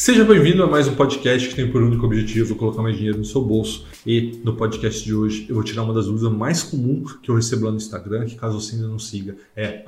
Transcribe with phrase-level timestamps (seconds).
[0.00, 3.24] Seja bem-vindo a mais um podcast que tem por único objetivo colocar mais dinheiro no
[3.26, 3.86] seu bolso.
[4.06, 7.34] E no podcast de hoje eu vou tirar uma das dúvidas mais comuns que eu
[7.34, 9.82] recebo lá no Instagram, que caso você ainda não siga, é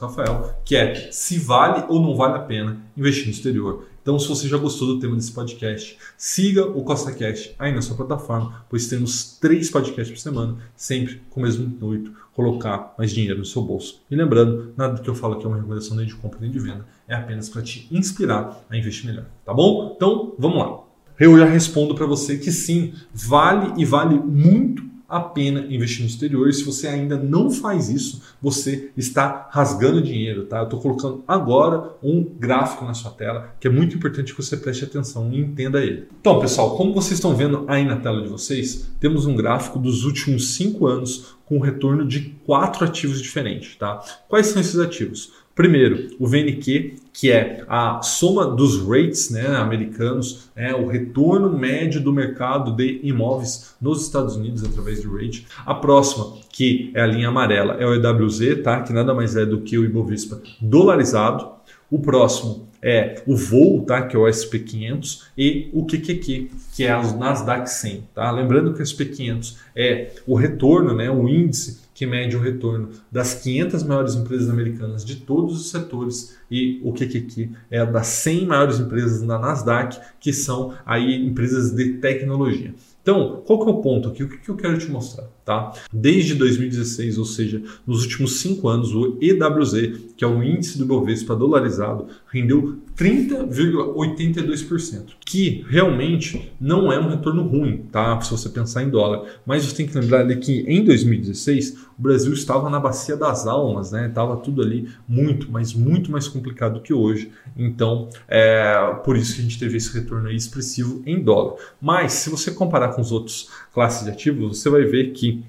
[0.00, 3.86] Rafael, que é se vale ou não vale a pena investir no exterior.
[4.06, 7.82] Então, se você já gostou do tema desse podcast, siga o Costa Cash aí na
[7.82, 13.10] sua plataforma, pois temos três podcasts por semana, sempre com o mesmo intuito, colocar mais
[13.10, 14.00] dinheiro no seu bolso.
[14.08, 16.52] E lembrando, nada do que eu falo aqui é uma recomendação nem de compra nem
[16.52, 19.94] de venda, é apenas para te inspirar a investir melhor, tá bom?
[19.96, 20.84] Então, vamos lá.
[21.18, 26.06] Eu já respondo para você que sim, vale e vale muito a pena investir no
[26.06, 26.48] exterior.
[26.48, 30.58] E se você ainda não faz isso, você está rasgando dinheiro, tá?
[30.58, 34.56] Eu estou colocando agora um gráfico na sua tela que é muito importante que você
[34.56, 36.08] preste atenção e entenda ele.
[36.20, 40.04] Então, pessoal, como vocês estão vendo aí na tela de vocês, temos um gráfico dos
[40.04, 44.02] últimos cinco anos com retorno de quatro ativos diferentes, tá?
[44.28, 45.32] Quais são esses ativos?
[45.56, 51.98] Primeiro, o VNQ, que é a soma dos rates né, americanos, é o retorno médio
[51.98, 55.46] do mercado de imóveis nos Estados Unidos através do rate.
[55.64, 58.82] A próxima, que é a linha amarela, é o EWZ, tá?
[58.82, 61.48] que nada mais é do que o Ibovespa dolarizado.
[61.90, 64.02] O próximo é o voo, tá?
[64.02, 68.08] que é o SP500, e o QQQ, que é o Nasdaq 100.
[68.14, 68.30] Tá?
[68.30, 71.10] Lembrando que o SP500 é o retorno, né?
[71.10, 76.36] o índice que mede o retorno das 500 maiores empresas americanas de todos os setores
[76.50, 81.94] e o QQQ é das 100 maiores empresas da Nasdaq, que são aí empresas de
[81.94, 82.74] tecnologia.
[83.00, 84.22] Então, qual que é o ponto aqui?
[84.22, 85.26] O que eu quero te mostrar?
[85.46, 85.72] Tá?
[85.92, 90.84] Desde 2016, ou seja, nos últimos cinco anos, o EWZ, que é o índice do
[90.84, 98.20] Bovespa dolarizado, rendeu 30,82%, que realmente não é um retorno ruim, tá?
[98.22, 99.24] Se você pensar em dólar.
[99.46, 103.92] Mas você tem que lembrar que em 2016 o Brasil estava na bacia das almas,
[103.92, 104.08] né?
[104.08, 107.30] Tava tudo ali muito, mas muito mais complicado que hoje.
[107.56, 111.54] Então, é por isso que a gente teve esse retorno expressivo em dólar.
[111.80, 115.44] Mas se você comparar com os outros classes de ativos, você vai ver que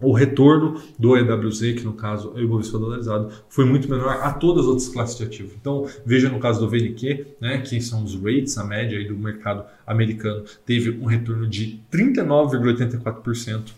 [0.00, 4.32] o retorno do EWZ, que no caso é o Ibovespa dolarizado, foi muito menor a
[4.32, 5.52] todas as outras classes de ativo.
[5.60, 9.16] Então, veja no caso do VNQ, né, que são os rates, a média aí do
[9.16, 13.70] mercado americano, teve um retorno de 39,84%.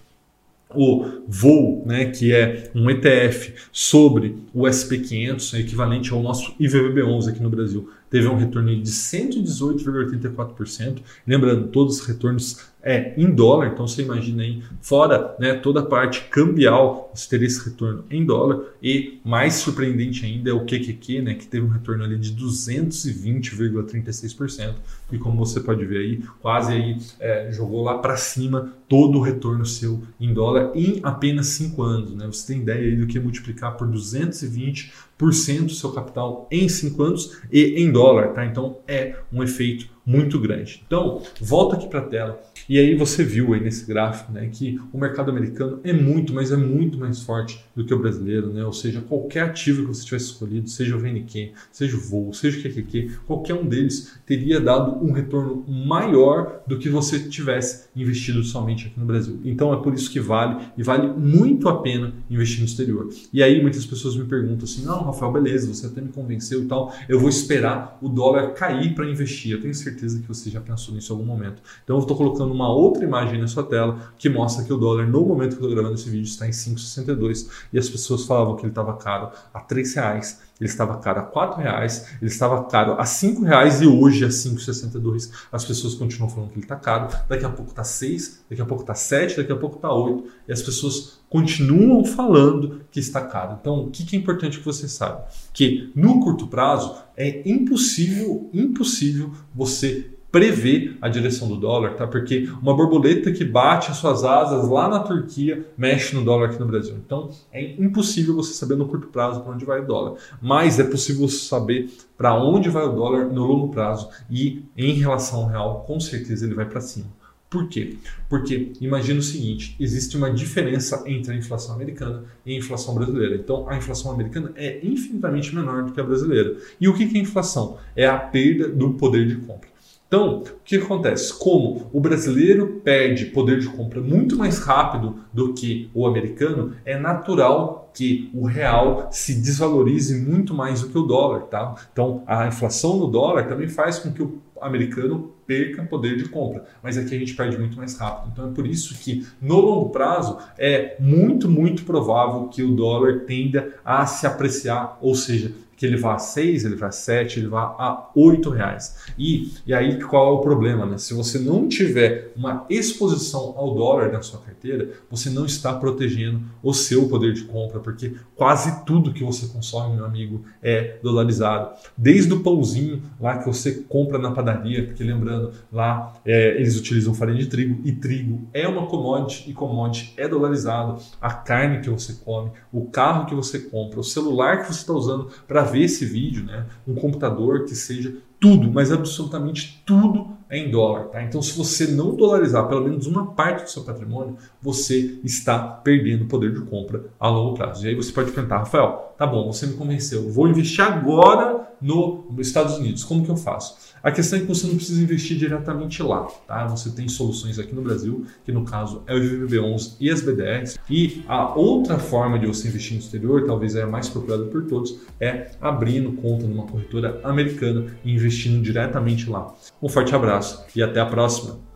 [0.75, 7.43] O voo, né, que é um ETF sobre o SP500, equivalente ao nosso IVVB11 aqui
[7.43, 11.03] no Brasil, teve um retorno de 118,84%.
[11.27, 15.85] Lembrando, todos os retornos é em dólar, então você imagina aí, fora né, toda a
[15.85, 18.63] parte cambial, você teria esse retorno em dólar.
[18.83, 24.75] E mais surpreendente ainda é o QQQ, né, que teve um retorno ali de 220,36%.
[25.13, 29.23] E como você pode ver aí, quase aí é, jogou lá para cima todo o
[29.23, 32.15] retorno seu em dólar em apenas 5 anos.
[32.15, 32.27] Né?
[32.27, 37.39] Você tem ideia aí do que multiplicar por 220% do seu capital em 5 anos
[37.51, 38.45] e em dólar, tá?
[38.45, 40.83] Então é um efeito muito grande.
[40.87, 44.79] Então, volta aqui para a tela e aí você viu aí nesse gráfico né, que
[44.93, 48.65] o mercado americano é muito, mas é muito mais forte do que o brasileiro, né?
[48.65, 52.59] ou seja, qualquer ativo que você tivesse escolhido, seja o VNQ, seja o Voo, seja
[52.59, 58.43] o QQQ, qualquer um deles teria dado um retorno maior do que você tivesse investido
[58.43, 59.41] somente aqui no Brasil.
[59.45, 63.09] Então é por isso que vale e vale muito a pena investir no exterior.
[63.33, 66.67] E aí muitas pessoas me perguntam assim, não, Rafael, beleza, você até me convenceu e
[66.67, 69.53] tal, eu vou esperar o dólar cair para investir.
[69.53, 71.63] Eu tenho certeza que você já pensou nisso em algum momento.
[71.85, 75.07] Então eu estou colocando uma outra imagem na sua tela que mostra que o dólar,
[75.07, 78.57] no momento que eu estou gravando esse vídeo, está em 5,62 e as pessoas falavam
[78.57, 82.63] que ele estava caro a 3 reais, ele estava caro a 4 reais, ele estava
[82.65, 85.31] caro a 5 reais e hoje a 5,62.
[85.51, 88.65] As pessoas continuam falando que ele está caro, daqui a pouco está 6, daqui a
[88.65, 93.23] pouco está 7, daqui a pouco está 8 e as pessoas continuam falando que está
[93.23, 93.59] caro.
[93.61, 95.27] Então, o que é importante que você saiba?
[95.53, 102.07] Que no curto prazo é impossível, impossível você prever a direção do dólar, tá?
[102.07, 106.59] Porque uma borboleta que bate as suas asas lá na Turquia mexe no dólar aqui
[106.59, 106.97] no Brasil.
[107.05, 110.85] Então é impossível você saber no curto prazo para onde vai o dólar, mas é
[110.85, 115.85] possível saber para onde vai o dólar no longo prazo e em relação ao real,
[115.87, 117.07] com certeza ele vai para cima.
[117.51, 117.99] Por quê?
[118.31, 123.35] Porque imagina o seguinte: existe uma diferença entre a inflação americana e a inflação brasileira.
[123.35, 126.57] Então, a inflação americana é infinitamente menor do que a brasileira.
[126.81, 127.77] E o que é inflação?
[127.95, 129.72] É a perda do poder de compra.
[130.13, 131.33] Então, o que acontece?
[131.39, 136.99] Como o brasileiro perde poder de compra muito mais rápido do que o americano, é
[136.99, 141.75] natural que o real se desvalorize muito mais do que o dólar, tá?
[141.91, 146.67] Então, a inflação no dólar também faz com que o americano perca poder de compra,
[146.83, 148.33] mas aqui a gente perde muito mais rápido.
[148.33, 153.21] Então é por isso que no longo prazo é muito, muito provável que o dólar
[153.21, 155.53] tenda a se apreciar, ou seja,
[155.83, 158.99] que ele vá a 6, ele vá a 7, ele vá a 8 reais.
[159.19, 160.87] E, e aí qual é o problema?
[160.87, 160.97] Né?
[160.97, 166.41] Se você não tiver uma exposição ao dólar na sua carteira, você não está protegendo
[166.63, 171.73] o seu poder de compra, porque quase tudo que você consome, meu amigo, é dolarizado.
[171.97, 177.13] Desde o pãozinho lá que você compra na padaria, porque lembrando, lá é, eles utilizam
[177.13, 181.03] farinha de trigo e trigo é uma commodity e commodity é dolarizado.
[181.21, 184.93] A carne que você come, o carro que você compra, o celular que você está
[184.93, 186.67] usando para ver esse vídeo, né?
[186.87, 191.05] um computador que seja tudo, mas absolutamente tudo é em dólar.
[191.05, 191.23] Tá?
[191.23, 196.27] Então, se você não dolarizar pelo menos uma parte do seu patrimônio, você está perdendo
[196.27, 197.87] poder de compra a longo prazo.
[197.87, 202.47] E aí você pode perguntar, Rafael, tá bom, você me convenceu, vou investir agora nos
[202.47, 203.92] Estados Unidos, como que eu faço?
[204.03, 206.67] A questão é que você não precisa investir diretamente lá, tá?
[206.67, 210.79] Você tem soluções aqui no Brasil, que no caso é o VVB11 e as BDRs.
[210.91, 214.65] E a outra forma de você investir no exterior, talvez é a mais procurada por
[214.65, 219.55] todos, é abrindo conta numa corretora americana e investindo diretamente lá.
[219.81, 221.72] Um forte abraço e até a próxima!